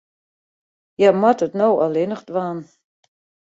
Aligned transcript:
Hja 0.95 1.11
moat 1.21 1.41
it 1.45 1.53
no 1.59 1.67
allinnich 1.85 2.23
dwaan. 2.29 2.59